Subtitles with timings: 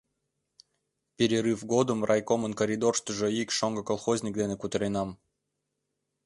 [1.17, 5.09] —Перерыв годым райкомын коридорыштыжо ик шоҥго колхозник дене кутыренам.